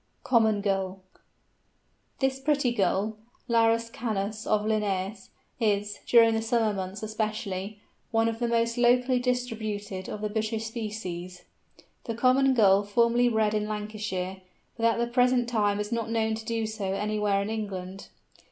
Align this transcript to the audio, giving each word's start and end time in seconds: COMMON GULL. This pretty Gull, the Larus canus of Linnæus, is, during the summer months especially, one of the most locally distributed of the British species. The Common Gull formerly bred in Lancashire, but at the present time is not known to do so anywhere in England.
COMMON 0.23 0.61
GULL. 0.61 0.99
This 2.17 2.39
pretty 2.39 2.73
Gull, 2.73 3.17
the 3.45 3.53
Larus 3.53 3.91
canus 3.91 4.47
of 4.47 4.63
Linnæus, 4.63 5.29
is, 5.59 5.99
during 6.07 6.33
the 6.33 6.41
summer 6.41 6.73
months 6.73 7.03
especially, 7.03 7.81
one 8.09 8.27
of 8.27 8.39
the 8.39 8.47
most 8.47 8.79
locally 8.79 9.19
distributed 9.19 10.09
of 10.09 10.21
the 10.21 10.29
British 10.31 10.65
species. 10.65 11.43
The 12.05 12.15
Common 12.15 12.55
Gull 12.55 12.81
formerly 12.81 13.29
bred 13.29 13.53
in 13.53 13.67
Lancashire, 13.67 14.41
but 14.75 14.87
at 14.87 14.97
the 14.97 15.05
present 15.05 15.47
time 15.47 15.79
is 15.79 15.91
not 15.91 16.09
known 16.09 16.33
to 16.33 16.45
do 16.45 16.65
so 16.65 16.93
anywhere 16.93 17.39
in 17.43 17.51
England. 17.51 18.07